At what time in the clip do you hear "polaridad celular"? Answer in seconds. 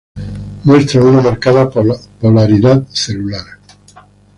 1.69-3.45